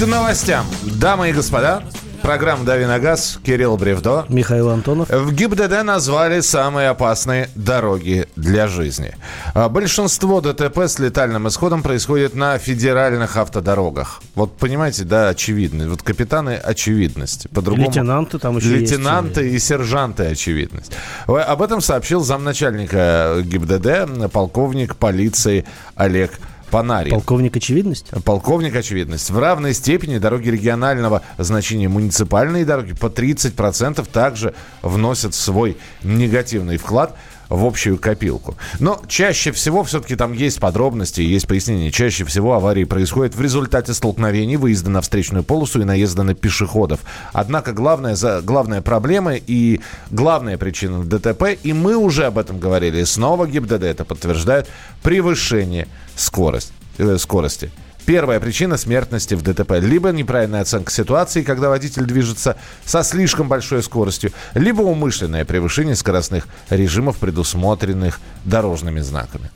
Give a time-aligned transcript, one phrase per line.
[0.00, 0.64] к новостям.
[0.82, 1.82] Дамы и господа,
[2.22, 4.24] Программа «Дави на газ», Кирилл Бревдо.
[4.28, 5.08] Михаил Антонов.
[5.08, 9.14] В ГИБДД назвали самые опасные дороги для жизни.
[9.54, 14.22] А большинство ДТП с летальным исходом происходит на федеральных автодорогах.
[14.34, 15.88] Вот понимаете, да, очевидно.
[15.88, 17.48] Вот капитаны очевидность.
[17.50, 17.88] По-другому...
[17.88, 19.54] Лейтенанты там еще Лейтенанты есть.
[19.54, 20.92] и сержанты очевидность.
[21.26, 26.38] Об этом сообщил замначальника ГИБДД, полковник полиции Олег
[26.70, 27.10] Панарин.
[27.10, 28.06] Полковник очевидность?
[28.24, 29.30] Полковник очевидность.
[29.30, 37.16] В равной степени дороги регионального значения муниципальные дороги по 30% также вносят свой негативный вклад
[37.50, 38.56] в общую копилку.
[38.78, 41.90] Но чаще всего все-таки там есть подробности, есть пояснения.
[41.90, 47.00] Чаще всего аварии происходят в результате столкновений, выезда на встречную полосу и наезда на пешеходов.
[47.32, 49.80] Однако главная, главная проблема и
[50.12, 54.68] главная причина ДТП, и мы уже об этом говорили, снова ГИБДД это подтверждает,
[55.02, 57.70] превышение скорость, э, скорости.
[58.10, 59.74] Первая причина смертности в ДТП.
[59.78, 66.48] Либо неправильная оценка ситуации, когда водитель движется со слишком большой скоростью, либо умышленное превышение скоростных
[66.70, 69.48] режимов, предусмотренных дорожными знаками.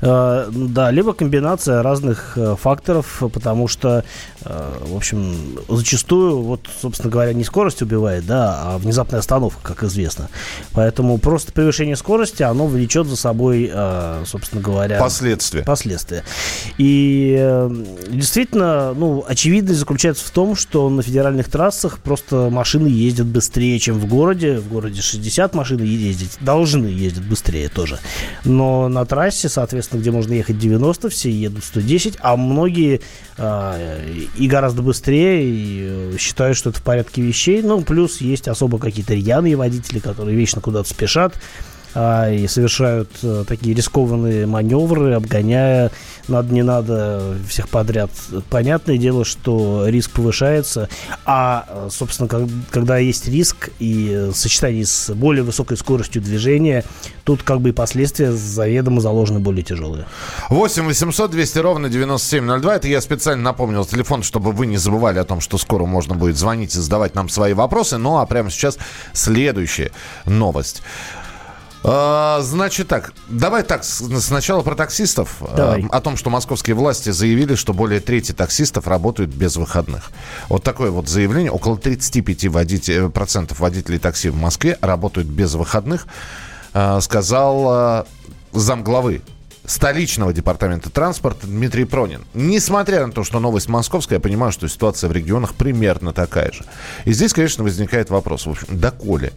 [0.00, 4.04] Э, да, либо комбинация разных э, факторов, потому что,
[4.44, 9.84] э, в общем, зачастую, вот, собственно говоря, не скорость убивает, да, а внезапная остановка, как
[9.84, 10.30] известно.
[10.72, 13.70] Поэтому просто превышение скорости, оно влечет за собой,
[14.26, 14.98] собственно говоря...
[14.98, 15.62] Последствия.
[15.62, 16.24] Последствия.
[16.76, 17.68] И
[18.08, 23.98] действительно, ну, очевидность заключается в том, что на федеральных трассах просто машины ездят быстрее, чем
[23.98, 24.58] в городе.
[24.58, 27.98] В городе 60 машин ездить, должны ездить быстрее тоже.
[28.44, 33.00] Но на трассе, соответственно, где можно ехать 90, все едут 110, а многие
[33.36, 37.62] э, и гораздо быстрее, и э, считают, что это в порядке вещей.
[37.62, 41.34] Ну, плюс есть особо какие-то рьяные водители, которые вечно куда-то спешат
[41.94, 45.90] а, и совершают а, такие рискованные маневры, обгоняя
[46.28, 48.10] надо, не надо всех подряд.
[48.48, 50.88] Понятное дело, что риск повышается,
[51.24, 56.84] а, собственно, как, когда есть риск и сочетание с более высокой скоростью движения,
[57.24, 60.06] тут как бы и последствия заведомо заложены более тяжелые.
[60.48, 62.76] 8 800 200 ровно 9702.
[62.76, 66.36] Это я специально напомнил телефон, чтобы вы не забывали о том, что скоро можно будет
[66.36, 67.98] звонить и задавать нам свои вопросы.
[67.98, 68.78] Ну а прямо сейчас
[69.12, 69.90] следующая
[70.26, 70.82] новость.
[71.82, 75.36] А, значит так, давай так, сначала про таксистов.
[75.40, 75.86] А, давай.
[75.90, 80.10] О том, что московские власти заявили, что более трети таксистов работают без выходных.
[80.48, 81.50] Вот такое вот заявление.
[81.50, 86.06] Около 35% водителей, процентов водителей такси в Москве работают без выходных,
[86.74, 88.06] а, сказал
[88.52, 89.22] замглавы
[89.64, 92.22] столичного департамента транспорта Дмитрий Пронин.
[92.34, 96.64] Несмотря на то, что новость московская, я понимаю, что ситуация в регионах примерно такая же.
[97.04, 99.32] И здесь, конечно, возникает вопрос, в общем, доколе?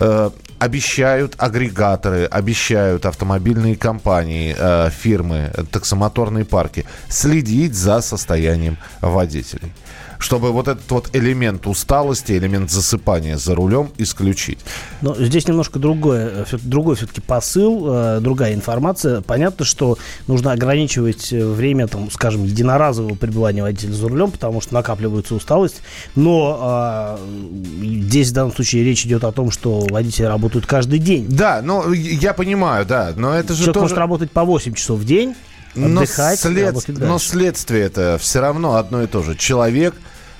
[0.00, 9.72] Э, обещают агрегаторы, обещают автомобильные компании, э, фирмы, таксомоторные парки следить за состоянием водителей
[10.18, 14.58] чтобы вот этот вот элемент усталости, элемент засыпания за рулем исключить.
[15.00, 19.20] Но здесь немножко другое, другой все-таки посыл, э, другая информация.
[19.20, 19.96] Понятно, что
[20.26, 25.82] нужно ограничивать э, время, там, скажем, единоразового пребывания водителя за рулем, потому что накапливается усталость.
[26.14, 31.26] Но э, здесь в данном случае речь идет о том, что водители работают каждый день.
[31.28, 33.84] Да, ну я понимаю, да, но это же Человек тоже...
[33.84, 35.34] может работать по 8 часов в день,
[35.74, 36.98] отдыхать, но, след...
[36.98, 39.36] но следствие это все равно одно и то же.
[39.36, 39.94] Человек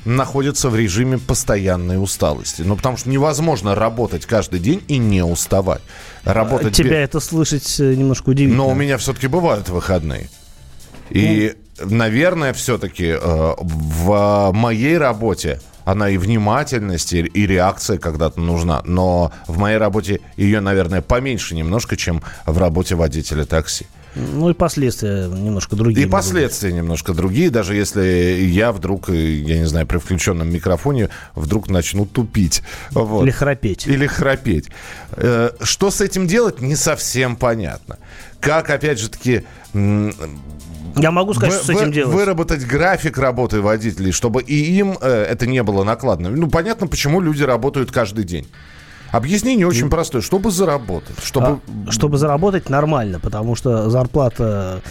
[0.04, 2.62] находится в режиме постоянной усталости.
[2.62, 5.82] Ну, потому что невозможно работать каждый день и не уставать.
[6.24, 7.08] Работать Тебя без...
[7.08, 8.64] это слышать э, немножко удивительно.
[8.64, 10.28] Но у меня все-таки бывают выходные.
[11.10, 11.96] И, ну...
[11.96, 18.82] наверное, все-таки э, в моей работе она и внимательность, и, и реакция когда-то нужна.
[18.84, 23.86] Но в моей работе ее, наверное, поменьше немножко, чем в работе водителя такси.
[24.14, 26.06] Ну и последствия немножко другие.
[26.06, 26.78] И последствия быть.
[26.78, 32.06] немножко другие, даже если я вдруг, э, я не знаю, при включенном микрофоне вдруг начну
[32.06, 32.62] тупить.
[32.90, 33.22] Вот.
[33.22, 33.86] Или храпеть.
[33.86, 34.66] Или храпеть.
[35.12, 37.98] Э, что с этим делать, не совсем понятно.
[38.40, 42.14] Как, опять же таки, я могу сказать, вы, что с этим вы, делать.
[42.14, 46.30] Выработать график работы водителей, чтобы и им э, это не было накладно.
[46.30, 48.48] Ну, понятно, почему люди работают каждый день.
[49.10, 50.22] Объяснение очень простое.
[50.22, 51.16] Чтобы заработать.
[51.22, 51.60] Чтобы...
[51.86, 54.82] А, чтобы заработать нормально, потому что зарплата,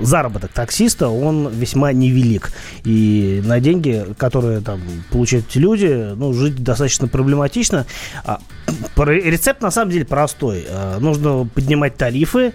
[0.00, 2.52] заработок таксиста, он весьма невелик.
[2.84, 4.80] И на деньги, которые там
[5.10, 7.86] получают эти люди, ну, жить достаточно проблематично.
[8.24, 8.40] А,
[8.96, 10.64] рецепт на самом деле простой.
[10.68, 12.52] А, нужно поднимать тарифы.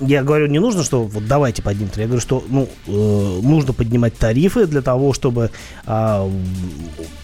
[0.00, 1.90] Я говорю, не нужно, что вот давайте поднимем.
[1.94, 5.50] Я говорю, что ну, э, нужно поднимать тарифы для того, чтобы
[5.86, 6.30] э,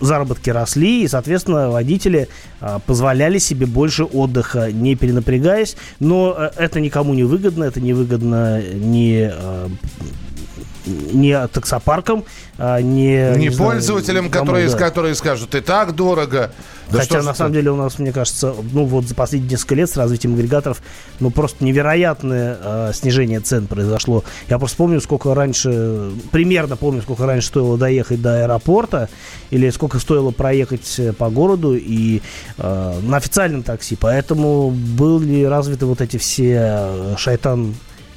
[0.00, 2.28] заработки росли, и, соответственно, водители
[2.60, 3.07] э, позволяли
[3.38, 5.76] себе больше отдыха, не перенапрягаясь.
[6.00, 9.69] Но э, это никому не выгодно, это не выгодно ни э,
[10.87, 12.25] не таксопаркам,
[12.56, 13.37] а не...
[13.37, 14.76] Не, не пользователям, знаю, которые, да.
[14.76, 16.50] которые скажут, и так дорого.
[16.90, 19.90] Да Хотя, на самом деле, у нас, мне кажется, ну вот за последние несколько лет
[19.90, 20.81] с развитием агрегаторов,
[21.20, 24.25] ну просто невероятное э, снижение цен произошло.
[24.49, 29.11] Я просто помню, сколько раньше, примерно помню, сколько раньше стоило доехать до аэропорта,
[29.50, 32.22] или сколько стоило проехать э, по городу и
[32.56, 33.96] э, на официальном такси.
[34.00, 37.75] Поэтому были развиты вот эти все э, шайтан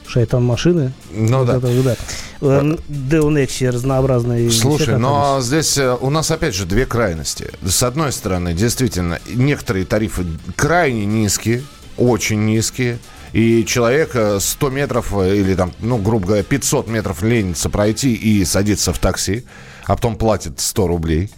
[0.08, 0.94] шайтан машины.
[1.12, 1.58] Ну вот да.
[1.58, 1.96] Это, да.
[2.42, 4.50] Э, Деонекси разнообразные.
[4.52, 7.52] Слушай, но здесь э, у нас опять же две крайности.
[7.64, 11.64] С одной стороны, действительно, некоторые тарифы крайне низкие,
[11.98, 13.00] очень низкие.
[13.34, 18.92] И человек 100 метров или там, ну, грубо говоря, 500 метров ленится пройти и садится
[18.92, 19.46] в такси,
[19.86, 21.32] а потом платит 100 рублей.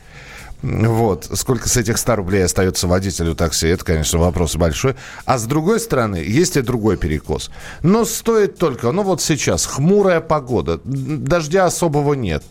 [0.63, 1.30] Вот.
[1.33, 4.95] Сколько с этих 100 рублей остается водителю такси, это, конечно, вопрос большой.
[5.25, 7.51] А с другой стороны, есть и другой перекос.
[7.81, 12.44] Но стоит только, ну вот сейчас, хмурая погода, дождя особого нет.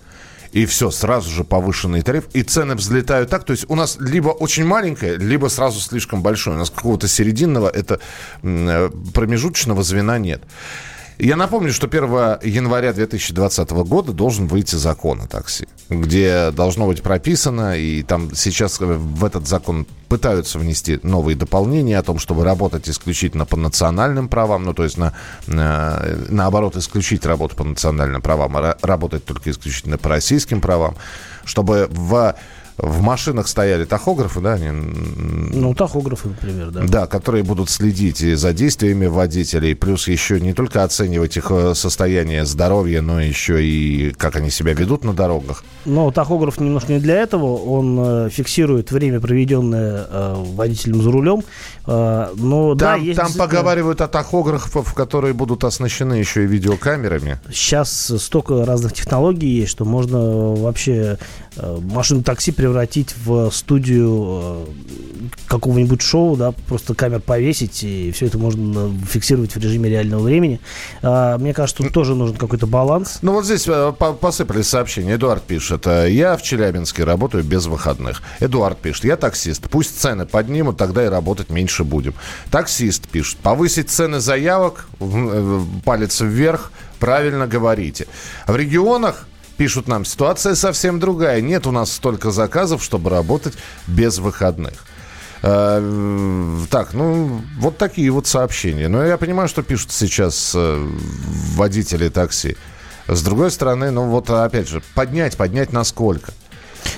[0.52, 3.44] И все, сразу же повышенный тариф, и цены взлетают так.
[3.44, 6.56] То есть у нас либо очень маленькое, либо сразу слишком большое.
[6.56, 7.98] У нас какого-то серединного, это
[8.42, 10.42] э, промежуточного звена нет.
[11.18, 12.02] Я напомню, что 1
[12.42, 18.80] января 2020 года должен выйти закон о такси, где должно быть прописано, и там сейчас
[18.80, 24.64] в этот закон пытаются внести новые дополнения о том, чтобы работать исключительно по национальным правам,
[24.64, 25.14] ну, то есть на,
[25.46, 30.96] на, наоборот, исключить работу по национальным правам, а работать только исключительно по российским правам,
[31.44, 32.34] чтобы в
[32.78, 34.54] в машинах стояли тахографы, да?
[34.54, 34.70] Они...
[34.70, 36.82] Ну, тахографы, например, да.
[36.86, 42.44] Да, которые будут следить за действиями водителей, плюс еще не только оценивать их э, состояние
[42.46, 45.64] здоровья, но еще и как они себя ведут на дорогах.
[45.84, 47.56] Но тахограф немножко не для этого.
[47.56, 51.42] Он э, фиксирует время, проведенное э, водителем за рулем.
[51.84, 53.18] Но, там да, есть...
[53.18, 57.40] там поговаривают о тахографах, которые будут оснащены еще и видеокамерами.
[57.52, 61.18] Сейчас столько разных технологий есть, что можно вообще
[61.56, 64.66] машину такси превратить в студию э,
[65.46, 70.60] какого-нибудь шоу, да, просто камер повесить, и все это можно фиксировать в режиме реального времени.
[71.02, 73.18] А, мне кажется, тут тоже нужен какой-то баланс.
[73.22, 75.14] Ну вот здесь э, посыпались сообщения.
[75.14, 78.22] Эдуард пишет, э, я в Челябинске работаю без выходных.
[78.40, 82.14] Эдуард пишет, я таксист, пусть цены поднимут, тогда и работать меньше будем.
[82.50, 84.86] Таксист пишет, повысить цены заявок,
[85.84, 88.06] палец вверх, правильно говорите.
[88.46, 91.40] В регионах пишут нам, ситуация совсем другая.
[91.40, 93.54] Нет у нас столько заказов, чтобы работать
[93.86, 94.84] без выходных.
[95.42, 98.88] Э, так, ну, вот такие вот сообщения.
[98.88, 100.88] Но я понимаю, что пишут сейчас э,
[101.54, 102.56] водители такси.
[103.08, 106.32] С другой стороны, ну вот опять же, поднять, поднять насколько?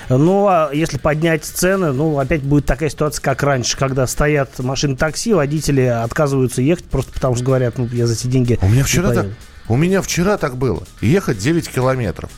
[0.09, 4.95] Ну, а если поднять цены, ну, опять будет такая ситуация, как раньше, когда стоят машины
[4.95, 8.83] такси, водители отказываются ехать просто потому, что говорят, ну, я за эти деньги У меня
[8.83, 9.27] вчера так,
[9.67, 10.83] у меня вчера так было.
[11.01, 12.29] Ехать 9 километров.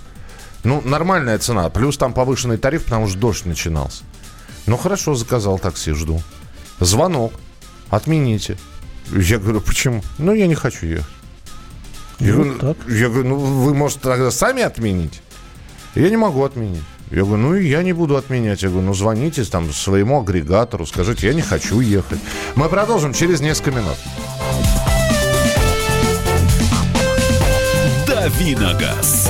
[0.64, 1.70] Ну, нормальная цена.
[1.70, 4.04] Плюс там повышенный тариф, потому что дождь начинался.
[4.66, 6.22] Ну, хорошо, заказал такси, жду.
[6.80, 7.34] Звонок.
[7.90, 8.58] Отмените.
[9.12, 10.04] Я говорю, почему?
[10.18, 11.06] Ну, я не хочу ехать.
[12.20, 12.78] Я, ну, говорю, так.
[12.88, 15.22] я говорю, ну, вы, может, тогда сами отменить?
[15.96, 16.84] Я не могу отменить.
[17.12, 18.64] Я говорю, ну, и я не буду отменять.
[18.64, 22.20] Я говорю, ну, звоните там своему агрегатору, скажите, я не хочу ехать.
[22.56, 23.98] Мы продолжим через несколько минут.
[28.06, 29.30] Давиногаз.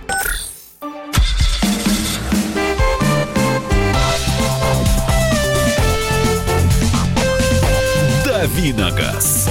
[8.41, 9.47] Давиногаз.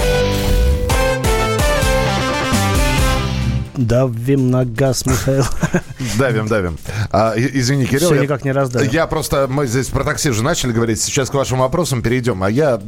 [3.77, 5.45] Давим на газ, Михаил.
[6.19, 6.77] Давим, давим.
[7.09, 8.07] А, извини, Кирилл.
[8.09, 8.89] Все я, никак не раздавим.
[8.91, 12.43] Я просто, мы здесь про такси уже начали говорить, сейчас к вашим вопросам перейдем.
[12.43, 12.81] А я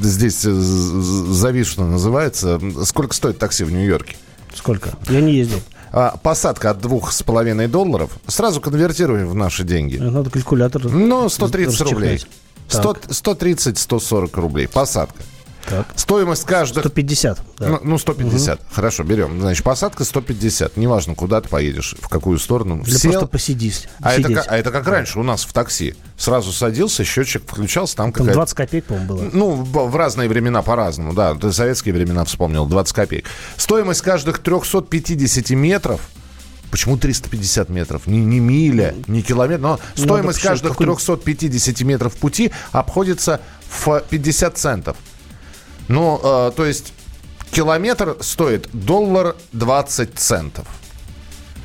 [0.00, 2.58] здесь завис, что называется.
[2.86, 4.16] Сколько стоит такси в Нью-Йорке?
[4.54, 4.94] Сколько?
[5.10, 5.60] Я не ездил.
[5.92, 8.10] А, посадка от двух с половиной долларов.
[8.26, 9.98] Сразу конвертируем в наши деньги.
[9.98, 10.84] Надо калькулятор.
[10.84, 12.24] Ну, 130 рублей.
[12.70, 14.68] 130-140 рублей.
[14.68, 15.22] Посадка.
[15.68, 15.86] Так.
[15.94, 16.84] Стоимость каждых...
[16.84, 17.38] 150.
[17.58, 17.68] Да.
[17.68, 18.58] Ну, ну, 150.
[18.58, 18.68] Угу.
[18.72, 19.40] Хорошо, берем.
[19.40, 20.76] Значит, посадка 150.
[20.76, 22.82] Неважно, куда ты поедешь, в какую сторону.
[22.86, 23.12] Или Сел.
[23.12, 23.86] просто посидись.
[24.00, 24.90] А это, а это как да.
[24.90, 25.94] раньше у нас в такси.
[26.16, 28.34] Сразу садился, счетчик включался, там, там какая-то...
[28.34, 29.30] 20 копеек, по-моему, было.
[29.32, 31.34] Ну, в разные времена по-разному, да.
[31.34, 33.26] Ты советские времена вспомнил, 20 копеек.
[33.56, 36.00] Стоимость каждых 350 метров
[36.70, 38.06] Почему 350 метров?
[38.06, 44.96] Не, не миля, не километр, но стоимость каждых 350 метров пути обходится в 50 центов.
[45.88, 46.92] Ну, э, то есть
[47.50, 50.66] километр стоит доллар 20 центов.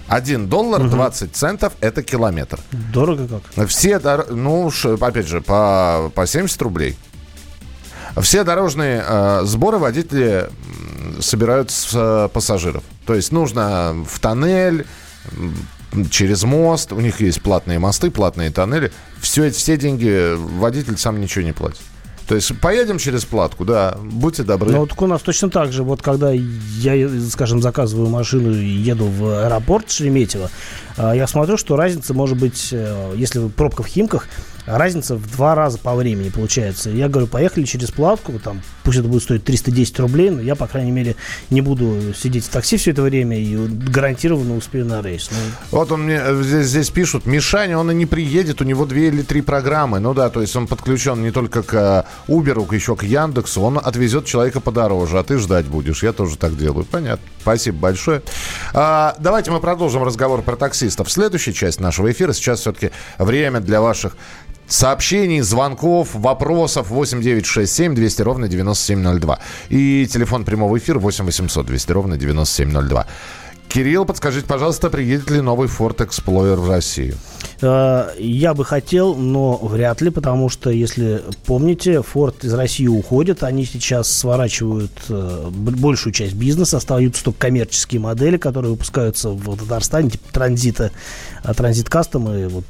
[0.08, 0.90] Один доллар угу.
[0.90, 2.60] 20 центов это километр.
[2.72, 3.68] Дорого как?
[3.68, 4.72] Все, ну,
[5.02, 6.98] опять же, по, по 70 рублей.
[8.22, 10.50] Все дорожные э, сборы водители
[11.20, 12.84] собирают с э, пассажиров.
[13.06, 14.86] То есть нужно в тоннель,
[16.12, 18.92] через мост, у них есть платные мосты, платные тоннели.
[19.20, 21.82] Все, все деньги водитель сам ничего не платит.
[22.28, 24.72] То есть поедем через платку, да, будьте добры.
[24.72, 25.84] Ну, вот у нас точно так же.
[25.84, 30.50] Вот когда я, скажем, заказываю машину и еду в аэропорт Шереметьево,
[30.98, 34.28] а, я смотрю, что разница может быть, э, если пробка в Химках,
[34.66, 36.90] разница в два раза по времени получается.
[36.90, 40.68] Я говорю, поехали через платку, там, пусть это будет стоить 310 рублей, но я, по
[40.68, 41.16] крайней мере,
[41.50, 45.30] не буду сидеть в такси все это время и гарантированно успею на рейс.
[45.32, 45.38] Ну...
[45.72, 49.08] Вот он мне э, здесь, здесь пишут, Мишаня, он и не приедет, у него две
[49.08, 50.00] или три программы.
[50.00, 51.74] Ну да, то есть он подключен не только к
[52.28, 56.04] э, Uber, еще к Яндексу, он отвезет человека подороже, а ты ждать будешь.
[56.04, 56.86] Я тоже так делаю.
[56.86, 57.26] Понятно.
[57.42, 58.22] Спасибо большое.
[58.74, 61.12] А, давайте мы продолжим разговор про таксистов.
[61.12, 62.34] Следующая часть нашего эфира.
[62.34, 64.18] Сейчас все-таки время для ваших
[64.68, 69.40] сообщений, звонков, вопросов 8 9 6 7 200 ровно 9702.
[69.70, 73.08] И телефон прямого эфира 8 800 200 ровно 9702.
[73.68, 77.18] Кирилл, подскажите, пожалуйста, приедет ли новый Ford Explorer в Россию?
[77.62, 83.44] Э, я бы хотел, но вряд ли, потому что, если помните, Ford из России уходит,
[83.44, 90.12] они сейчас сворачивают э, большую часть бизнеса, остаются только коммерческие модели, которые выпускаются в Татарстане,
[90.12, 90.92] типа транзита,
[91.44, 92.66] э, транзит кастомы, вот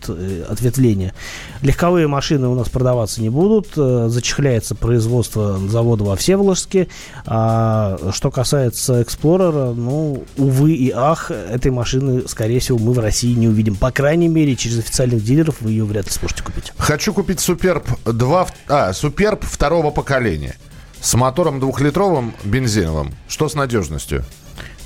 [0.50, 1.14] ответвления.
[1.62, 6.88] Легковые машины у нас продаваться не будут, зачехляется производство завода во Всеволожске,
[7.26, 13.34] а что касается Explorer, ну, увы и ах, этой машины, скорее всего, мы в России
[13.34, 16.74] не увидим, по крайней мере, через официальных дилеров вы ее вряд ли сможете купить.
[16.78, 20.56] Хочу купить Суперб 2, а, Суперб второго поколения
[21.02, 23.14] с мотором двухлитровым бензиновым.
[23.28, 24.24] Что с надежностью?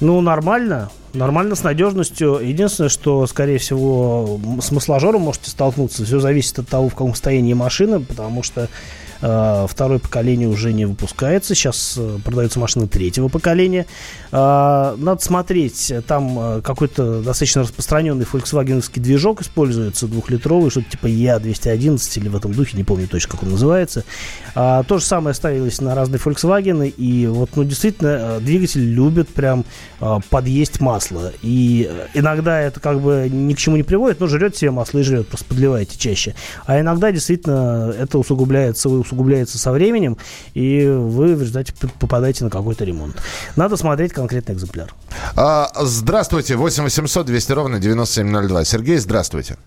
[0.02, 0.90] Ну, нормально.
[1.14, 2.40] Нормально с надежностью.
[2.42, 6.06] Единственное, что, скорее всего, с масложором можете столкнуться.
[6.06, 8.70] Все зависит от того, в каком состоянии машина, потому что
[9.20, 11.56] второе поколение уже не выпускается.
[11.56, 13.86] Сейчас э, продаются машины третьего поколения.
[14.32, 15.92] Э, надо смотреть.
[16.08, 22.78] Там какой-то достаточно распространенный volkswagen движок используется, двухлитровый, что-то типа Я211 или в этом духе,
[22.78, 24.04] не помню точно, как он называется.
[24.54, 26.88] То же самое ставилось на разные Volkswagen.
[26.90, 29.66] И вот, ну, действительно, двигатель любит прям
[30.30, 31.32] подъесть масло.
[31.42, 35.04] И иногда это как бы ни к чему не приводит, но жрет себе масло и
[35.04, 36.36] жрет, просто подливаете чаще.
[36.66, 40.18] А иногда действительно это усугубляет свою усугубляется со временем,
[40.54, 43.16] и вы в результате попадаете на какой-то ремонт.
[43.56, 44.90] Надо смотреть конкретный экземпляр.
[45.36, 48.64] А, здравствуйте, 8 800 200 ровно 9702.
[48.66, 49.58] Сергей, здравствуйте.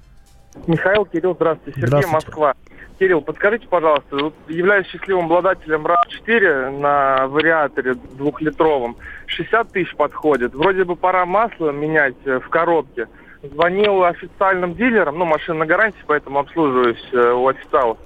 [0.66, 1.80] Михаил, Кирилл, здравствуйте.
[1.80, 2.26] Сергей, здравствуйте.
[2.26, 2.54] Москва.
[2.98, 8.96] Кирилл, подскажите, пожалуйста, вот являюсь счастливым обладателем RAV4 на вариаторе двухлитровом.
[9.26, 10.54] 60 тысяч подходит.
[10.54, 13.08] Вроде бы пора масло менять э, в коробке.
[13.42, 17.98] Звонил официальным дилерам, ну, машина на гарантии, поэтому обслуживаюсь э, у официалов.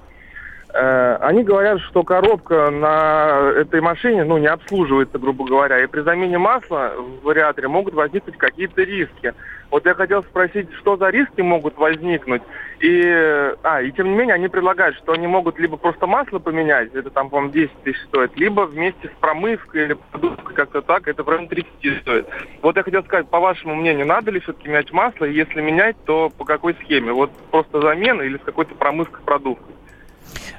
[0.79, 6.01] Э, они говорят, что коробка на этой машине ну, не обслуживается, грубо говоря, и при
[6.01, 9.33] замене масла в вариаторе могут возникнуть какие-то риски.
[9.71, 12.43] Вот я хотел спросить, что за риски могут возникнуть.
[12.79, 13.03] И,
[13.63, 17.09] а, и тем не менее, они предлагают, что они могут либо просто масло поменять, это
[17.09, 21.29] там, по-моему, 10 тысяч стоит, либо вместе с промывкой или продукткой как-то так, это в
[21.29, 22.27] районе 30 стоит.
[22.61, 25.95] Вот я хотел сказать, по вашему мнению, надо ли все-таки менять масло, и если менять,
[26.05, 27.13] то по какой схеме?
[27.13, 29.65] Вот просто замена или с какой-то промывкой продуктов?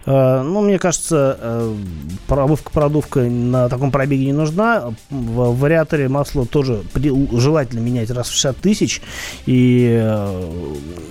[0.09, 1.75] Э, ну, мне кажется, э,
[2.29, 4.95] промывка-продувка на таком пробеге не нужна.
[5.11, 6.83] В вариаторе масло тоже
[7.33, 9.03] желательно менять раз в 60 тысяч.
[9.45, 10.45] И э,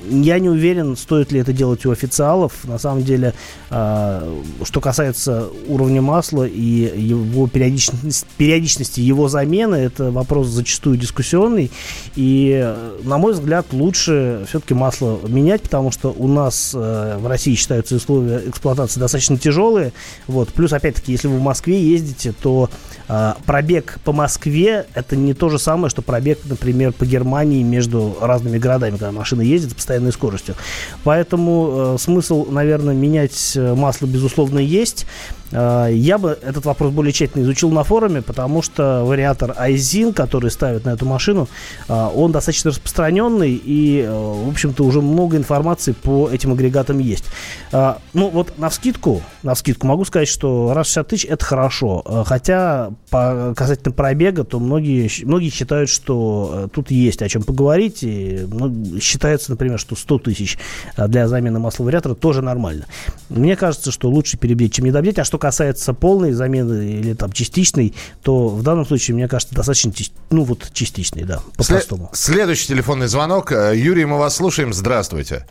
[0.10, 2.54] я не уверен, стоит ли это делать у официалов.
[2.64, 3.34] На самом деле,
[3.70, 11.72] что касается уровня масла и его периодичности, периодичности его замены, это вопрос зачастую дискуссионный.
[12.16, 17.96] И, на мой взгляд, лучше все-таки масло менять, потому что у нас в России считаются
[17.96, 19.92] условия эксплуатации дистанции достаточно тяжелые.
[20.28, 20.50] Вот.
[20.50, 22.70] Плюс, опять-таки, если вы в Москве ездите, то
[23.08, 28.18] э, пробег по Москве это не то же самое, что пробег, например, по Германии между
[28.22, 30.56] разными городами, когда машина ездит с постоянной скоростью.
[31.04, 35.06] Поэтому э, смысл, наверное, менять масло, безусловно, есть.
[35.52, 40.52] Э, я бы этот вопрос более тщательно изучил на форуме, потому что вариатор Айзин, который
[40.52, 41.48] ставят на эту машину,
[41.88, 47.26] э, он достаточно распространенный, и, э, в общем-то, уже много информации по этим агрегатам есть.
[47.72, 52.92] Ну, вот на вскидку, на вскидку могу сказать, что раз 60 тысяч это хорошо, хотя
[53.10, 58.00] по, касательно пробега, то многие, многие считают, что тут есть о чем поговорить.
[58.02, 60.58] И, ну, считается, например, что 100 тысяч
[60.98, 62.86] для замены масла вариатора тоже нормально.
[63.30, 65.20] Мне кажется, что лучше перебить, чем не добить.
[65.20, 69.92] А что касается полной замены или там частичной, то в данном случае, мне кажется, достаточно,
[70.30, 72.10] ну вот частичной, да, по-простому.
[72.14, 73.52] Следующий телефонный звонок.
[73.52, 74.74] Юрий, мы вас слушаем.
[74.74, 75.46] Здравствуйте.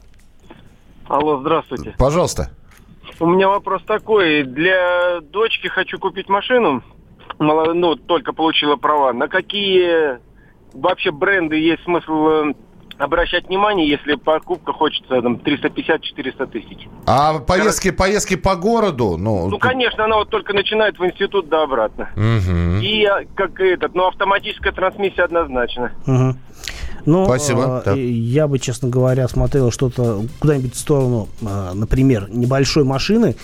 [1.08, 1.94] Алло, здравствуйте.
[1.98, 2.50] Пожалуйста.
[3.18, 4.42] У меня вопрос такой.
[4.42, 6.82] Для дочки хочу купить машину.
[7.38, 9.12] Ну, только получила права.
[9.12, 10.18] На какие
[10.72, 12.54] вообще бренды есть смысл э,
[12.98, 16.88] обращать внимание, если покупка хочется там 350-400 тысяч.
[17.06, 19.16] А поездки, поездки по городу?
[19.18, 22.10] Ну, ну, конечно, она вот только начинает в институт да обратно.
[22.16, 22.80] Угу.
[22.82, 25.92] И а, как этот, ну, автоматическая трансмиссия однозначно.
[26.06, 26.36] Угу.
[27.06, 27.82] Ну, Спасибо.
[27.86, 33.36] Э, я бы, честно говоря, смотрел что-то куда-нибудь в сторону, э, например, небольшой машины,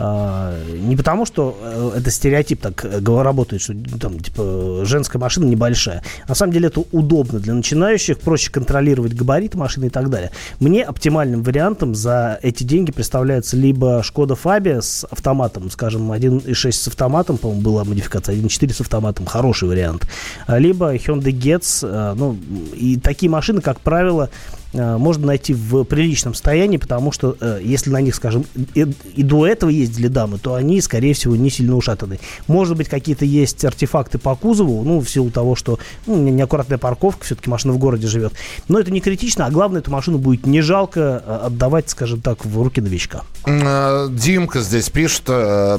[0.00, 6.02] не потому, что э, это стереотип так э, работает, что там, типа, женская машина небольшая.
[6.26, 10.30] На самом деле это удобно для начинающих, проще контролировать габариты машины и так далее.
[10.58, 16.88] Мне оптимальным вариантом за эти деньги представляется либо Шкода Фабия с автоматом, скажем, 1.6 с
[16.88, 20.06] автоматом, по-моему, была модификация, 1.4 с автоматом, хороший вариант.
[20.48, 22.38] Либо Hyundai Getz, э, ну,
[22.74, 24.30] и такие машины, как правило,
[24.72, 28.86] можно найти в приличном состоянии, потому что э, если на них, скажем, и,
[29.16, 32.20] и до этого ездили дамы, то они, скорее всего, не сильно ушатаны.
[32.46, 37.24] Может быть, какие-то есть артефакты по кузову, ну, в силу того, что ну, неаккуратная парковка,
[37.24, 38.32] все-таки машина в городе живет.
[38.68, 42.44] Но это не критично, а главное, эту машину будет не жалко э, отдавать, скажем так,
[42.44, 43.22] в руки новичка.
[43.46, 45.24] Димка здесь пишет,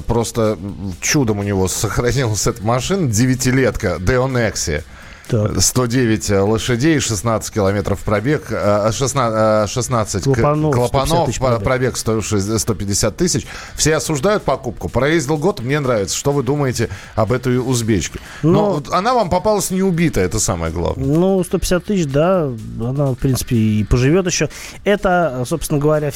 [0.05, 0.57] просто
[0.99, 4.83] чудом у него сохранилась эта машина, девятилетка, Deonexia.
[5.31, 5.61] Так.
[5.61, 13.47] 109 э, лошадей, 16 километров пробег, 16, 16 клапанов, клапанов пробег 150 тысяч.
[13.75, 14.89] Все осуждают покупку.
[14.89, 16.17] Проездил год, мне нравится.
[16.17, 18.19] Что вы думаете об этой узбечке?
[18.43, 21.05] Но, Но ну, она вам попалась не убитая, это самое главное.
[21.05, 24.49] Ну, 150 тысяч, да, она, в принципе, и поживет еще.
[24.83, 26.11] Это, собственно говоря,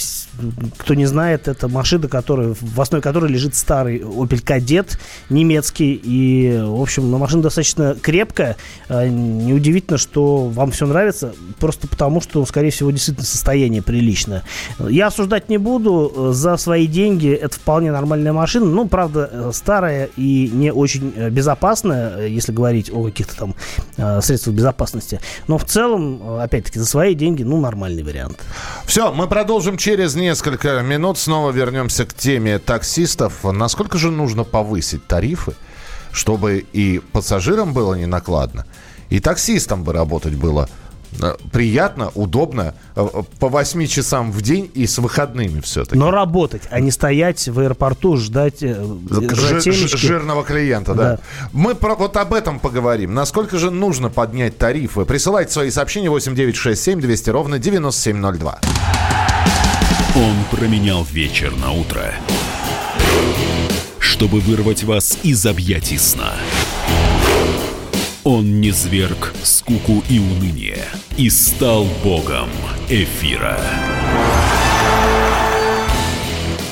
[0.77, 4.97] кто не знает, это машина, которая, в основе которой лежит старый Opel Kadett
[5.29, 5.99] немецкий.
[6.03, 8.57] И, в общем, машина достаточно крепкая
[8.89, 14.43] э, неудивительно, что вам все нравится, просто потому, что, скорее всего, действительно состояние приличное.
[14.79, 16.31] Я осуждать не буду.
[16.33, 18.65] За свои деньги это вполне нормальная машина.
[18.65, 23.55] Ну, правда, старая и не очень безопасная, если говорить о каких-то там
[23.97, 25.19] э, средствах безопасности.
[25.47, 28.39] Но в целом, опять-таки, за свои деньги, ну, нормальный вариант.
[28.85, 31.17] Все, мы продолжим через несколько минут.
[31.17, 33.43] Снова вернемся к теме таксистов.
[33.43, 35.53] Насколько же нужно повысить тарифы,
[36.11, 38.65] чтобы и пассажирам было не накладно,
[39.09, 40.69] и таксистам бы работать было
[41.21, 43.07] э, приятно, удобно, э,
[43.39, 45.97] по 8 часам в день и с выходными все-таки.
[45.97, 48.75] Но работать, а не стоять в аэропорту, ждать, э,
[49.09, 49.61] Жир,
[49.97, 51.03] жирного клиента, да.
[51.03, 51.19] да.
[51.53, 53.13] Мы про, вот об этом поговорим.
[53.13, 55.05] Насколько же нужно поднять тарифы?
[55.05, 58.59] Присылайте свои сообщения 8967 200 ровно 9702.
[60.15, 62.13] Он променял вечер на утро,
[63.99, 66.31] чтобы вырвать вас из объятий сна.
[68.25, 70.83] Он не зверг скуку и уныние
[71.15, 72.49] и стал богом
[72.89, 73.59] эфира.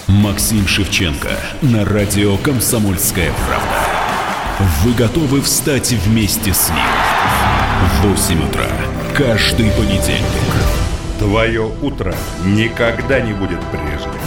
[0.07, 1.29] Максим Шевченко
[1.61, 4.67] на радио «Комсомольская правда».
[4.81, 6.79] Вы готовы встать вместе с ним?
[8.01, 8.65] В 8 утра
[9.15, 10.23] каждый понедельник.
[11.19, 14.19] Твое утро никогда не будет прежним.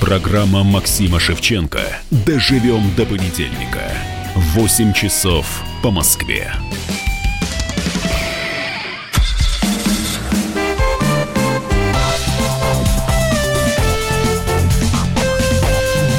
[0.00, 3.90] Программа Максима Шевченко «Доживем до понедельника».
[4.34, 6.52] 8 часов по Москве.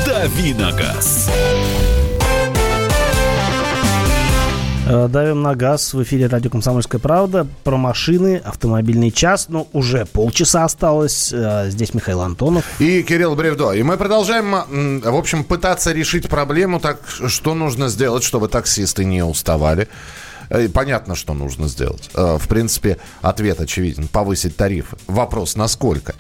[0.06, 1.30] Давиногаз.
[4.94, 7.48] Давим на газ в эфире радио «Комсомольская правда».
[7.64, 9.48] Про машины, автомобильный час.
[9.50, 11.34] Ну, уже полчаса осталось.
[11.34, 12.64] Э, здесь Михаил Антонов.
[12.80, 13.72] И Кирилл Бревдо.
[13.72, 19.24] И мы продолжаем, в общем, пытаться решить проблему, так что нужно сделать, чтобы таксисты не
[19.24, 19.88] уставали.
[20.50, 22.12] Э, понятно, что нужно сделать.
[22.14, 24.08] В принципе, ответ очевиден.
[24.08, 24.96] Повысить тарифы.
[25.08, 26.14] Вопрос, насколько?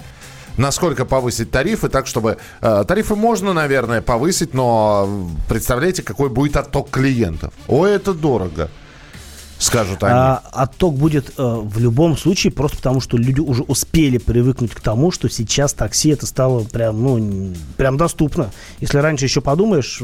[0.58, 2.38] Насколько повысить тарифы, так чтобы...
[2.62, 7.54] Э, тарифы можно, наверное, повысить, но представляете, какой будет отток клиентов?
[7.68, 8.70] О, это дорого.
[9.64, 10.14] Скажут они.
[10.14, 14.82] А, отток будет э, в любом случае, просто потому что люди уже успели привыкнуть к
[14.82, 18.52] тому, что сейчас такси это стало прям, ну, прям доступно.
[18.80, 20.02] Если раньше еще подумаешь,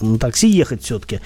[0.00, 1.20] на такси ехать все-таки.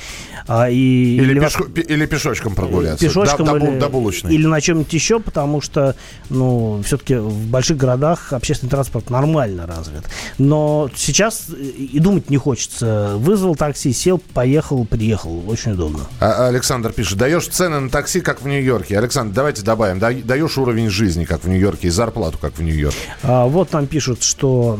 [0.46, 3.04] А, и, или, или, пешко, или пешочком прогуляться.
[3.04, 4.34] Пешочком до, или, до булочной.
[4.34, 5.96] Или на чем-нибудь еще, потому что,
[6.30, 10.04] ну, все-таки в больших городах общественный транспорт нормально развит.
[10.38, 13.14] Но сейчас и думать не хочется.
[13.16, 15.42] Вызвал такси, сел, поехал, приехал.
[15.48, 16.06] Очень удобно.
[16.20, 18.98] А, Александр пишет, даешь цены на такси, как в Нью-Йорке.
[18.98, 19.98] Александр, давайте добавим.
[19.98, 22.98] Даешь уровень жизни, как в Нью-Йорке, и зарплату, как в Нью-Йорке.
[23.22, 24.78] А, вот нам пишут, что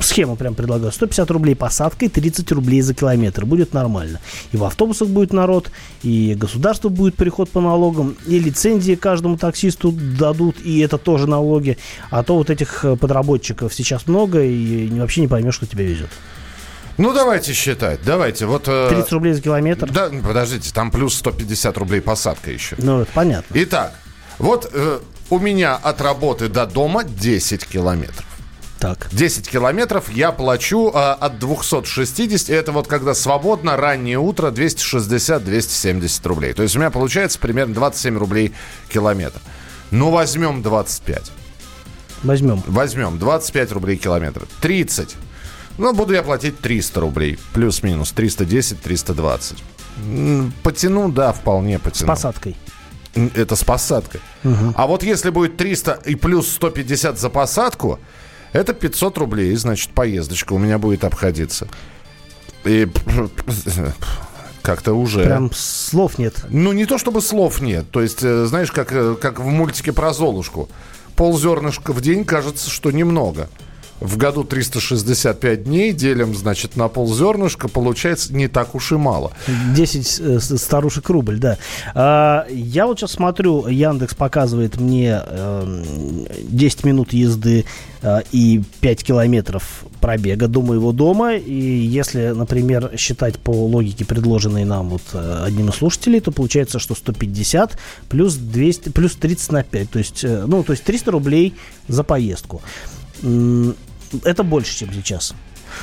[0.00, 0.92] схему прям предлагаю.
[0.92, 3.44] 150 рублей посадкой, 30 рублей за километр.
[3.44, 4.20] Будет нормально.
[4.52, 5.70] И в автобусах будет народ,
[6.02, 11.78] и государство будет переход по налогам, и лицензии каждому таксисту дадут, и это тоже налоги.
[12.10, 16.10] А то вот этих подработчиков сейчас много, и вообще не поймешь, что тебя везет.
[16.98, 18.00] Ну, давайте считать.
[18.04, 18.46] Давайте.
[18.46, 19.90] Вот, 30 э, рублей за километр.
[19.90, 22.76] Да, подождите, там плюс 150 рублей посадка еще.
[22.78, 23.52] Ну, это понятно.
[23.54, 23.94] Итак,
[24.38, 28.24] вот э, у меня от работы до дома 10 километров.
[28.78, 29.08] Так.
[29.10, 32.50] 10 километров я плачу э, от 260.
[32.50, 36.52] Это вот когда свободно, раннее утро, 260-270 рублей.
[36.52, 38.54] То есть у меня получается примерно 27 рублей
[38.88, 39.40] километр.
[39.90, 41.32] Ну, возьмем 25.
[42.22, 42.62] Возьмем.
[42.66, 44.46] Возьмем 25 рублей километр.
[44.60, 45.16] 30
[45.78, 47.38] ну, буду я платить 300 рублей.
[47.52, 48.12] Плюс-минус.
[48.12, 49.62] 310, 320.
[50.62, 52.06] Потяну, да, вполне потяну.
[52.06, 52.56] С посадкой.
[53.14, 54.20] Это с посадкой.
[54.44, 54.74] Угу.
[54.74, 57.98] А вот если будет 300 и плюс 150 за посадку,
[58.52, 61.68] это 500 рублей, значит, поездочка у меня будет обходиться.
[62.64, 62.88] И
[64.62, 65.24] как-то уже...
[65.24, 66.44] Прям слов нет.
[66.48, 67.90] Ну, не то чтобы слов нет.
[67.90, 70.68] То есть, э, знаешь, как, э, как в мультике про Золушку.
[71.14, 73.48] Пол зернышка в день кажется, что немного
[74.00, 79.32] в году 365 дней делим, значит, на ползернышка, получается не так уж и мало.
[79.74, 81.58] 10 э, старушек рубль, да.
[81.94, 85.20] А, я вот сейчас смотрю, Яндекс показывает мне
[86.42, 87.64] 10 эм, минут езды
[88.02, 91.34] э, и 5 километров пробега до моего дома.
[91.34, 96.78] И если, например, считать по логике, предложенной нам вот э, одним из слушателей, то получается,
[96.78, 97.78] что 150
[98.10, 99.90] плюс 200, плюс 30 на 5.
[99.90, 101.54] То есть, ну, то есть 300 рублей
[101.88, 102.60] за поездку
[104.24, 105.34] это больше, чем сейчас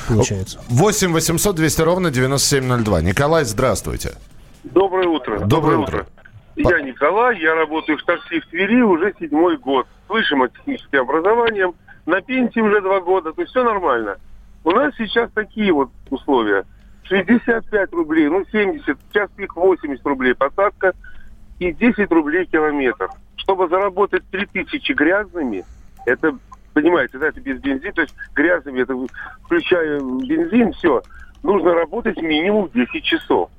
[0.08, 0.60] получается.
[0.68, 3.02] 8 800 200 ровно 9702.
[3.02, 4.12] Николай, здравствуйте.
[4.64, 5.38] Доброе утро.
[5.38, 5.96] Доброе, Доброе утро.
[6.02, 6.06] утро.
[6.56, 9.86] Я Николай, я работаю в такси в Твери уже седьмой год.
[10.06, 11.74] Слышим техническим образованием.
[12.06, 14.16] На пенсии уже два года, то есть все нормально.
[14.62, 16.64] У нас сейчас такие вот условия.
[17.04, 20.92] 65 рублей, ну 70, час пик 80 рублей посадка
[21.58, 23.08] и 10 рублей километр.
[23.36, 25.64] Чтобы заработать 3000 грязными,
[26.06, 26.36] это
[26.74, 28.94] понимаете, да, это без бензина, то есть грязными, это
[29.44, 31.02] включая бензин, все,
[31.42, 33.50] нужно работать минимум 10 часов.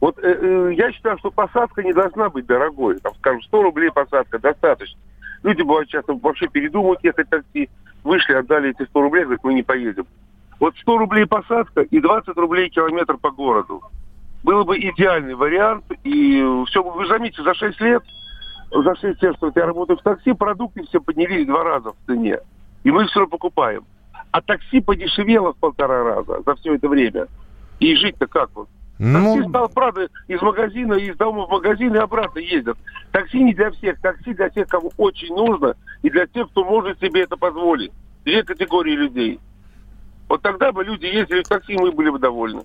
[0.00, 2.98] Вот э, э, я считаю, что посадка не должна быть дорогой.
[2.98, 4.98] Там, скажем, 100 рублей посадка достаточно.
[5.42, 7.68] Люди бывают часто вообще передумают ехать такси,
[8.02, 10.06] вышли, отдали эти 100 рублей, говорят, мы не поедем.
[10.60, 13.82] Вот 100 рублей посадка и 20 рублей километр по городу.
[14.42, 15.84] Было бы идеальный вариант.
[16.02, 18.02] И все, вы заметите, за 6 лет,
[18.70, 22.38] за 6 лет, что я работаю в такси, продукты все поднялись два раза в цене.
[22.84, 23.84] И мы все покупаем.
[24.30, 27.26] А такси подешевело в полтора раза за все это время.
[27.80, 28.68] И жить-то как вот?
[28.98, 29.34] Ну...
[29.34, 32.78] Такси стал, правда, из магазина, из дома в магазин и обратно ездят.
[33.10, 34.00] Такси не для всех.
[34.00, 37.92] Такси для тех, кому очень нужно, и для тех, кто может себе это позволить.
[38.24, 39.40] Две категории людей.
[40.28, 42.62] Вот тогда бы люди ездили в такси, мы были бы довольны.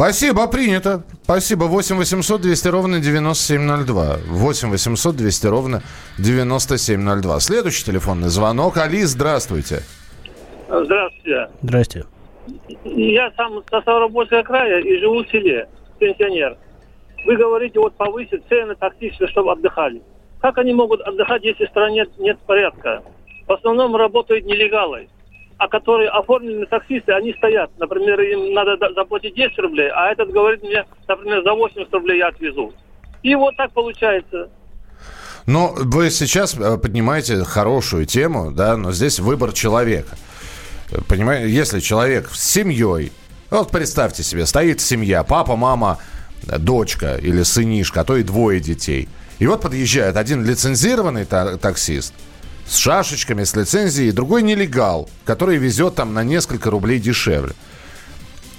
[0.00, 1.02] Спасибо, принято.
[1.24, 1.64] Спасибо.
[1.64, 4.16] 8 800 200 ровно 9702.
[4.28, 5.82] 8 800 200 ровно
[6.16, 7.40] 9702.
[7.40, 8.78] Следующий телефонный звонок.
[8.78, 9.82] Али, здравствуйте.
[10.70, 11.50] Здравствуйте.
[11.60, 12.04] Здрасте.
[12.84, 16.56] Я сам со Ставропольского края и живу в селе, пенсионер.
[17.26, 20.00] Вы говорите, вот повысить цены таксисты, чтобы отдыхали.
[20.40, 23.02] Как они могут отдыхать, если в стране нет порядка?
[23.46, 25.08] В основном работают нелегалы
[25.60, 27.70] а которые оформлены таксисты, они стоят.
[27.78, 32.28] Например, им надо заплатить 10 рублей, а этот говорит мне, например, за 80 рублей я
[32.28, 32.72] отвезу.
[33.22, 34.48] И вот так получается.
[35.44, 40.16] Но вы сейчас э, поднимаете хорошую тему, да, но здесь выбор человека.
[41.06, 43.12] Понимаете, если человек с семьей,
[43.50, 45.98] вот представьте себе, стоит семья, папа, мама,
[46.58, 49.10] дочка или сынишка, а то и двое детей.
[49.38, 52.14] И вот подъезжает один лицензированный таксист–
[52.70, 57.54] с шашечками, с лицензией, другой нелегал, который везет там на несколько рублей дешевле.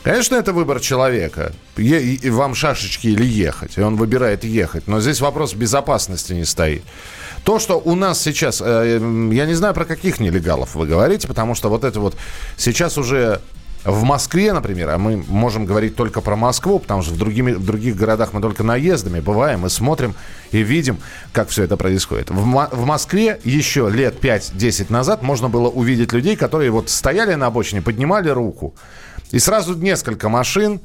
[0.03, 1.53] Конечно, это выбор человека.
[1.77, 3.77] Е- и вам шашечки или ехать.
[3.77, 4.87] И он выбирает ехать.
[4.87, 6.83] Но здесь вопрос безопасности не стоит.
[7.45, 8.61] То, что у нас сейчас...
[8.65, 8.99] Э,
[9.31, 12.17] я не знаю, про каких нелегалов вы говорите, потому что вот это вот...
[12.57, 13.39] Сейчас уже
[13.83, 17.65] В Москве, например, а мы можем говорить только про Москву, потому что в, другими, в
[17.65, 20.13] других городах мы только наездами бываем и смотрим
[20.51, 20.99] и видим,
[21.33, 22.29] как все это происходит.
[22.29, 27.47] В, в Москве еще лет 5-10 назад можно было увидеть людей, которые вот стояли на
[27.47, 28.75] обочине, поднимали руку.
[29.31, 30.79] И сразу несколько машин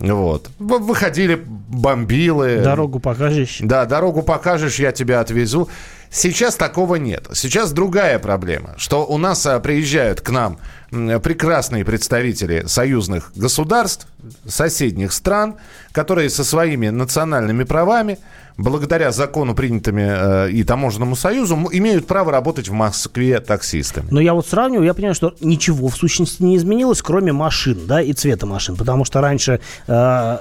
[0.00, 0.48] вот.
[0.58, 2.62] Выходили бомбилы.
[2.64, 3.58] Дорогу покажешь.
[3.60, 5.68] Да, дорогу покажешь, я тебя отвезу.
[6.10, 7.28] Сейчас такого нет.
[7.34, 10.58] Сейчас другая проблема, что у нас а, приезжают к нам
[10.90, 14.08] прекрасные представители союзных государств,
[14.46, 15.56] соседних стран,
[15.92, 18.18] которые со своими национальными правами
[18.62, 24.06] благодаря закону, принятыми э, и таможенному союзу, имеют право работать в Москве таксистами.
[24.10, 28.02] Но я вот сравниваю, я понимаю, что ничего в сущности не изменилось, кроме машин, да,
[28.02, 28.76] и цвета машин.
[28.76, 30.38] Потому что раньше э,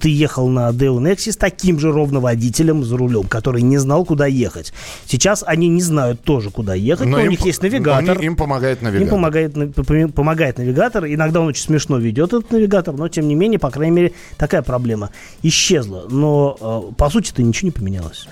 [0.00, 4.04] ты ехал на Deo Nexi с таким же ровно водителем за рулем, который не знал,
[4.04, 4.72] куда ехать.
[5.06, 8.16] Сейчас они не знают тоже, куда ехать, но, но им, у них есть навигатор.
[8.16, 9.06] Они, им помогает навигатор.
[9.06, 11.06] Им помогает, помогает навигатор.
[11.06, 14.62] Иногда он очень смешно ведет этот навигатор, но тем не менее, по крайней мере, такая
[14.62, 15.10] проблема
[15.42, 16.06] исчезла.
[16.08, 18.26] Но э, по сути-то ничего ничего не поменялось.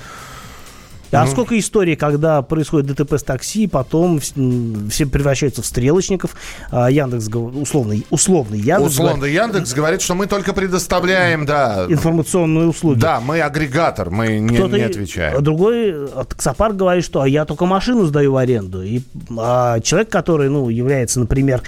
[1.14, 1.30] А ну.
[1.30, 6.34] сколько историй, когда происходит ДТП с такси, потом все превращаются в стрелочников.
[6.70, 8.92] А Яндекс, условный, условный Яндекс.
[8.92, 11.86] Условный говорит, Яндекс говорит, что мы только предоставляем, да.
[11.88, 12.98] Информационные услуги.
[12.98, 15.42] Да, мы агрегатор, мы не, не отвечаем.
[15.42, 18.82] Другой таксопарк говорит, что а я только машину сдаю в аренду.
[18.82, 19.00] И
[19.38, 21.62] а человек, который, ну, является, например,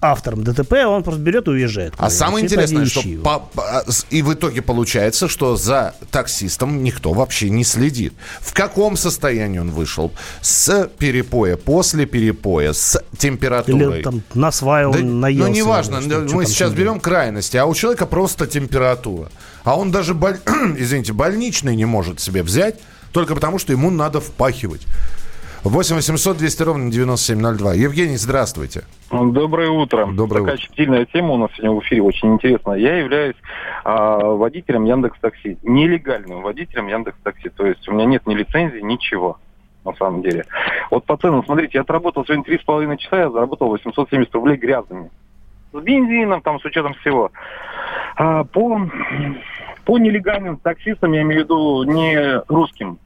[0.00, 1.94] автором ДТП, он просто берет и уезжает.
[1.98, 7.50] А самое интересное, что по, по, и в итоге получается, что за таксистом никто вообще
[7.50, 8.14] не следит.
[8.40, 10.12] В каком каком состоянии он вышел?
[10.42, 13.96] С перепоя, после перепоя, с температурой.
[13.96, 15.48] Или там насваивал, да, наелся.
[15.48, 19.28] Ну, неважно, что, мы что сейчас берем крайности, а у человека просто температура.
[19.64, 20.38] А он даже, боль...
[20.78, 22.76] извините, больничный не может себе взять,
[23.10, 24.86] только потому, что ему надо впахивать.
[25.68, 27.74] 8 800 200 ровно 9702.
[27.74, 28.82] Евгений, здравствуйте.
[29.10, 30.06] Доброе утро.
[30.06, 31.06] Доброе Такая утро.
[31.06, 32.72] тема у нас сегодня в эфире, очень интересно.
[32.72, 33.36] Я являюсь
[33.84, 37.48] а, водителем Яндекс Такси, нелегальным водителем Яндекс Такси.
[37.48, 39.38] То есть у меня нет ни лицензии, ничего
[39.84, 40.44] на самом деле.
[40.90, 44.56] Вот по ценам, смотрите, я отработал сегодня три с половиной часа, я заработал 870 рублей
[44.56, 45.10] грязными.
[45.72, 47.32] С бензином, там, с учетом всего.
[48.16, 48.88] А, по,
[49.84, 52.98] по нелегальным таксистам, я имею в виду не русским,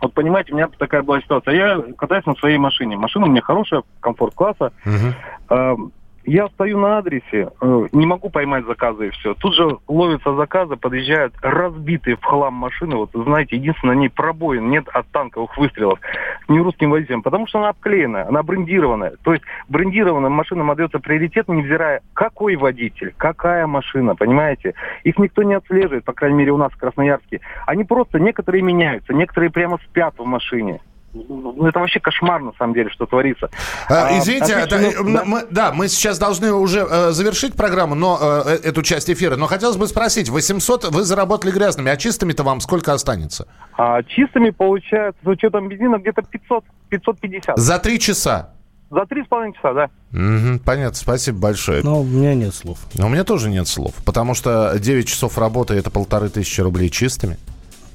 [0.00, 1.54] вот понимаете, у меня такая была ситуация.
[1.54, 2.96] Я катаюсь на своей машине.
[2.96, 4.72] Машина у меня хорошая, комфорт-класса.
[4.84, 5.90] Uh-huh
[6.30, 9.34] я стою на адресе, э, не могу поймать заказы и все.
[9.34, 12.94] Тут же ловятся заказы, подъезжают разбитые в хлам машины.
[12.94, 15.98] Вот, знаете, единственное, ней пробоин нет от танковых выстрелов.
[16.46, 19.14] Не русским водителям, потому что она обклеена, она брендированная.
[19.24, 24.74] То есть брендированным машинам отдается приоритет, невзирая, какой водитель, какая машина, понимаете?
[25.02, 27.40] Их никто не отслеживает, по крайней мере, у нас в Красноярске.
[27.66, 30.78] Они просто, некоторые меняются, некоторые прямо спят в машине.
[31.12, 33.50] Ну, это вообще кошмар, на самом деле, что творится.
[33.88, 35.24] А, а извините, а, да, да?
[35.24, 39.36] Мы, да, мы сейчас должны уже э, завершить программу, но э, э эту часть эфира.
[39.36, 43.48] Но хотелось бы спросить, 800 вы заработали грязными, а чистыми-то вам сколько останется?
[43.76, 47.58] А, чистыми получается, с учетом бензина, где-то 500, 550.
[47.58, 48.50] За три часа?
[48.90, 49.90] За три с половиной часа, да.
[50.12, 51.82] Угу, понятно, спасибо большое.
[51.82, 52.78] Но у меня нет слов.
[52.94, 56.88] Но у меня тоже нет слов, потому что 9 часов работы это полторы тысячи рублей
[56.88, 57.36] чистыми.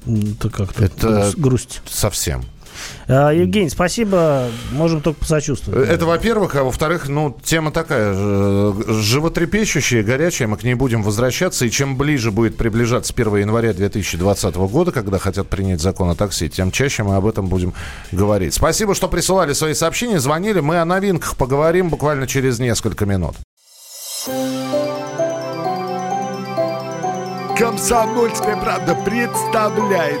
[0.06, 1.82] Это как-то это грусть.
[1.86, 2.42] Совсем.
[3.08, 4.48] А, Евгений, спасибо.
[4.72, 5.88] Можем только посочувствовать.
[5.88, 6.56] Это, во-первых.
[6.56, 10.48] А во-вторых, ну, тема такая животрепещущая, горячая.
[10.48, 11.64] Мы к ней будем возвращаться.
[11.64, 16.48] И чем ближе будет приближаться 1 января 2020 года, когда хотят принять закон о такси,
[16.48, 17.74] тем чаще мы об этом будем
[18.12, 18.54] говорить.
[18.54, 20.60] Спасибо, что присылали свои сообщения, звонили.
[20.60, 23.36] Мы о новинках поговорим буквально через несколько минут.
[27.56, 30.20] Комсомольская правда представляет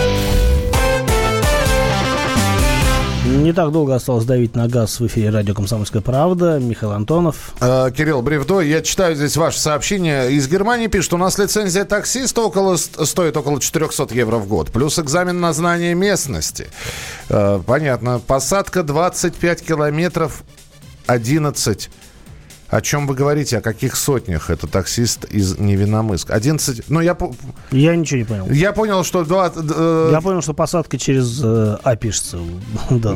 [3.41, 6.59] Не так долго осталось давить на газ в эфире радио «Комсомольская правда».
[6.59, 7.53] Михаил Антонов.
[7.59, 8.61] Э, Кирилл Бревдо.
[8.61, 10.31] Я читаю здесь ваше сообщение.
[10.31, 14.69] Из Германии пишут, у нас лицензия таксиста около, стоит около 400 евро в год.
[14.69, 16.67] Плюс экзамен на знание местности.
[17.29, 18.19] Э, понятно.
[18.19, 20.43] Посадка 25 километров
[21.07, 21.89] 11
[22.71, 23.57] о чем вы говорите?
[23.57, 24.49] О каких сотнях?
[24.49, 26.31] Это таксист из Невиномыск.
[26.31, 26.83] 11...
[26.87, 27.17] Ну, я...
[27.71, 28.49] Я ничего не понял.
[28.49, 29.25] Я понял, что...
[29.25, 30.09] 2, э...
[30.13, 32.39] Я понял, что посадка через э, А пишется.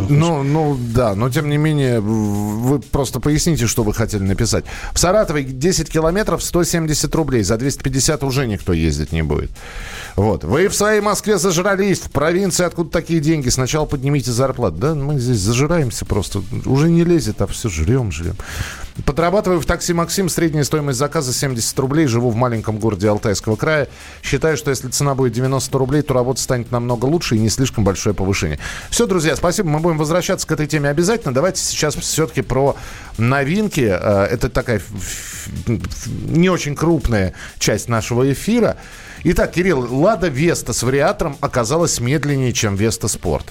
[0.10, 1.16] ну, ну, да.
[1.16, 4.66] Но, тем не менее, вы просто поясните, что вы хотели написать.
[4.92, 7.44] В Саратове 10 километров 170 рублей.
[7.44, 9.52] За 250 уже никто ездить не будет.
[10.18, 10.44] Вот.
[10.44, 12.00] Вы в своей Москве зажрались.
[12.00, 13.48] В провинции откуда такие деньги?
[13.48, 14.76] Сначала поднимите зарплату.
[14.76, 16.42] Да, мы здесь зажираемся просто.
[16.66, 18.36] Уже не лезет, а все жрем, жрем.
[19.46, 20.28] Подрабатываю в такси «Максим».
[20.28, 22.08] Средняя стоимость заказа 70 рублей.
[22.08, 23.88] Живу в маленьком городе Алтайского края.
[24.24, 27.84] Считаю, что если цена будет 90 рублей, то работа станет намного лучше и не слишком
[27.84, 28.58] большое повышение.
[28.90, 29.70] Все, друзья, спасибо.
[29.70, 31.32] Мы будем возвращаться к этой теме обязательно.
[31.32, 32.76] Давайте сейчас все-таки про
[33.20, 33.88] новинки.
[33.88, 34.82] Э, это такая
[35.68, 38.78] не очень крупная часть нашего эфира.
[39.26, 43.46] Итак, Кирилл, «Лада Веста» с вариатором оказалась медленнее, чем «Веста Спорт».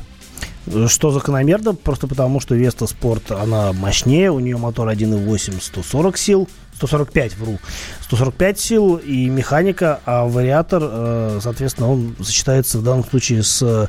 [0.89, 6.49] Что закономерно, просто потому, что Веста Спорт, она мощнее, у нее мотор 1.8, 140 сил,
[6.77, 7.59] 145, вру,
[8.03, 13.89] 145 сил и механика, а вариатор, э, соответственно, он сочетается в данном случае с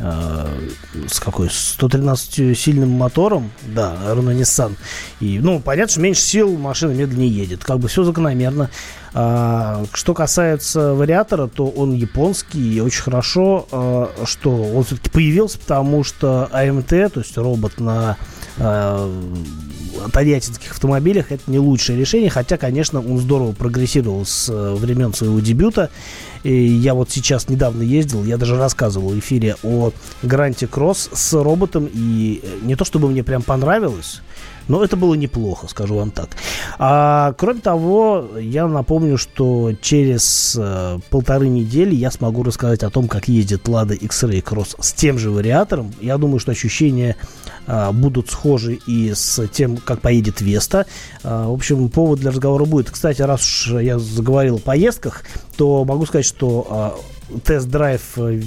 [0.00, 4.76] с какой 113 сильным мотором, да, Renault Nissan.
[5.20, 7.64] И, ну, понятно, что меньше сил машина медленнее едет.
[7.64, 8.70] Как бы все закономерно.
[9.12, 15.58] А, что касается вариатора, то он японский и очень хорошо, а, что он все-таки появился,
[15.58, 18.16] потому что АМТ, то есть робот на
[18.58, 19.10] а,
[20.12, 25.40] тольяттинских автомобилях, это не лучшее решение, хотя, конечно, он здорово прогрессировал с э, времен своего
[25.40, 25.90] дебюта.
[26.42, 31.32] И я вот сейчас недавно ездил, я даже рассказывал в эфире о Гранте Кросс с
[31.34, 34.22] роботом, и э, не то чтобы мне прям понравилось,
[34.70, 36.30] но это было неплохо, скажу вам так.
[36.78, 43.08] А, кроме того, я напомню, что через э, полторы недели я смогу рассказать о том,
[43.08, 45.92] как ездит Lada X-Ray Cross с тем же вариатором.
[46.00, 47.16] Я думаю, что ощущения
[47.66, 50.86] э, будут схожи и с тем, как поедет Веста.
[51.24, 52.90] Э, в общем, повод для разговора будет.
[52.90, 55.24] Кстати, раз уж я заговорил о поездках,
[55.60, 56.98] то могу сказать, что
[57.44, 58.40] тест-драйв, э,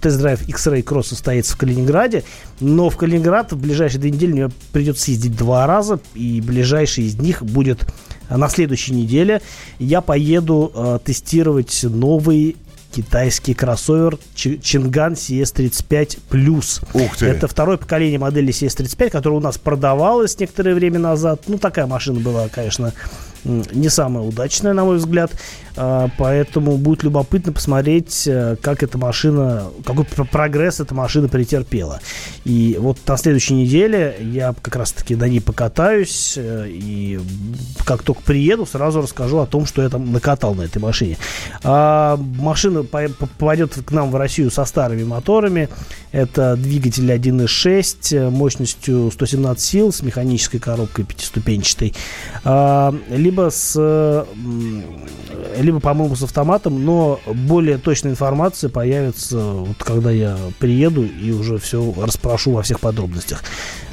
[0.00, 2.24] тест-драйв X-Ray Cross состоится в Калининграде,
[2.58, 7.20] но в Калининград в ближайшие две недели мне придется съездить два раза, и ближайший из
[7.20, 7.86] них будет
[8.28, 9.42] на следующей неделе.
[9.78, 12.56] Я поеду э, тестировать новый
[12.90, 16.84] китайский кроссовер Чинган CS35 Plus.
[16.94, 17.26] Ух ты.
[17.26, 21.42] Это второе поколение модели CS35, которая у нас продавалась некоторое время назад.
[21.46, 22.92] Ну, такая машина была, конечно,
[23.44, 25.32] не самая удачная, на мой взгляд.
[25.76, 32.00] А, поэтому будет любопытно посмотреть, э, как эта машина, какой прогресс эта машина претерпела.
[32.44, 36.34] И вот на следующей неделе я как раз-таки на ней покатаюсь.
[36.36, 37.20] Э, и
[37.84, 41.16] как только приеду, сразу расскажу о том, что я там накатал на этой машине.
[41.62, 45.68] А машина попадет к нам в Россию со старыми моторами.
[46.12, 51.94] Это двигатель 1.6 э, мощностью 117 сил с механической коробкой пятиступенчатой.
[52.44, 52.94] А,
[53.30, 54.26] либо с
[55.58, 61.58] либо, по-моему, с автоматом, но более точная информация появится, вот когда я приеду и уже
[61.58, 63.44] все расспрошу во всех подробностях.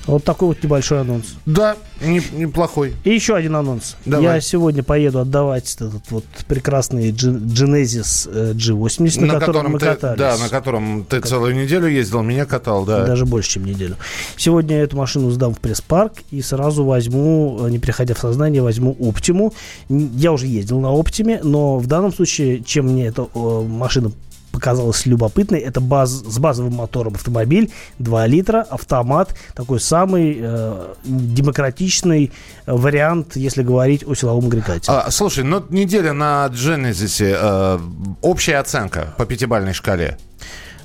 [0.07, 1.35] Вот такой вот небольшой анонс.
[1.45, 2.95] Да, не, неплохой.
[3.03, 3.97] И еще один анонс.
[4.05, 4.35] Давай.
[4.35, 9.85] Я сегодня поеду отдавать этот вот прекрасный Genesis G80, на, на котором, котором мы ты,
[9.85, 10.17] катались.
[10.17, 11.27] Да, на котором ты как...
[11.29, 13.05] целую неделю ездил, меня катал, да.
[13.05, 13.97] Даже больше, чем неделю.
[14.37, 18.95] Сегодня я эту машину сдам в пресс-парк и сразу возьму, не приходя в сознание, возьму
[18.99, 19.53] Оптиму.
[19.89, 24.11] Я уже ездил на Оптиме, но в данном случае, чем мне эта машина
[24.57, 25.59] показалось любопытной.
[25.59, 32.31] Это баз, с базовым мотором автомобиль, 2 литра, автомат, такой самый э, демократичный
[32.65, 34.91] вариант, если говорить о силовом агрегате.
[34.91, 37.79] А, слушай, ну неделя на Genesis, э,
[38.23, 40.17] общая оценка по пятибальной шкале.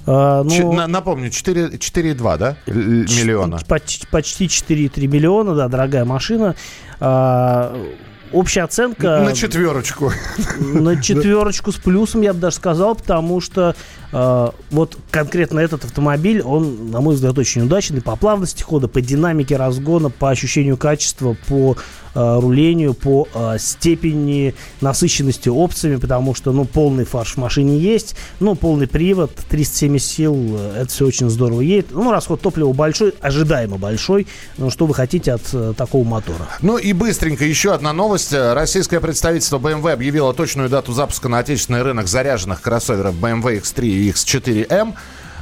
[0.05, 2.57] Uh, ну, Ч, на, напомню, 4,2, да?
[2.67, 3.61] Миллиона.
[3.69, 6.57] Почти, почти 4,3 миллиона, да, дорогая машина.
[6.99, 7.95] Uh,
[8.33, 9.21] общая оценка...
[9.25, 10.13] На четверочку.
[10.59, 13.75] На четверочку с плюсом, я бы даже сказал, потому что
[14.13, 19.01] э, вот конкретно этот автомобиль, он, на мой взгляд, очень удачный по плавности хода, по
[19.01, 21.77] динамике разгона, по ощущению качества, по
[22.15, 28.55] рулению, по э, степени насыщенности опциями, потому что, ну, полный фарш в машине есть, ну,
[28.55, 31.89] полный привод, 370 сил, э, это все очень здорово едет.
[31.91, 34.27] Ну, расход топлива большой, ожидаемо большой,
[34.59, 36.49] но что вы хотите от э, такого мотора?
[36.61, 38.33] Ну и быстренько еще одна новость.
[38.33, 44.11] Российское представительство BMW объявило точную дату запуска на отечественный рынок заряженных кроссоверов BMW X3 и
[44.11, 44.95] X4M.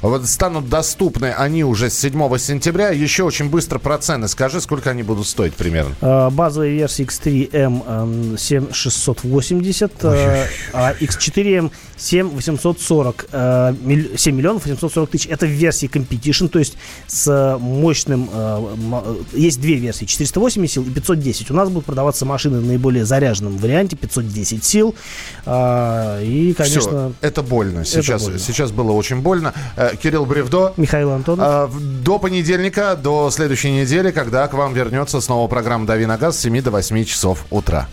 [0.03, 2.90] Вот станут доступны они уже с 7 сентября.
[2.90, 4.28] Еще очень быстро про цены.
[4.28, 5.94] Скажи, сколько они будут стоить примерно?
[6.01, 13.26] А, базовая версия X3M 7680, э, а X4M 7840,
[14.16, 15.26] 7 миллионов 840 тысяч.
[15.26, 16.76] Это в версии Competition, то есть
[17.07, 18.30] с мощным...
[18.32, 21.51] Э, есть две версии, 480 сил и 510.
[21.51, 24.94] У нас будут продаваться машины в наиболее заряженном варианте, 510 сил.
[25.44, 26.80] А, и, конечно...
[26.80, 27.84] Все, это больно.
[27.84, 28.38] Сейчас, это больно.
[28.38, 29.53] сейчас было очень больно.
[29.97, 30.72] Кирилл Бревдо.
[30.76, 31.47] Михаил Антонов.
[31.47, 31.70] А,
[32.03, 36.41] до понедельника, до следующей недели, когда к вам вернется снова программа «Дави на газ» с
[36.41, 37.88] 7 до 8 часов утра.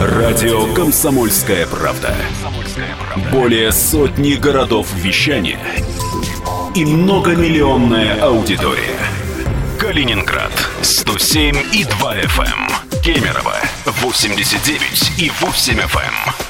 [0.00, 2.14] Радио «Комсомольская правда».
[3.32, 5.58] Более сотни городов вещания
[6.74, 8.98] и многомиллионная аудитория.
[9.78, 10.52] Калининград
[10.82, 12.40] 107 и 2 FM.
[12.40, 13.02] Эм.
[13.02, 13.56] Кемерово
[13.86, 16.49] 89 и 8 FM.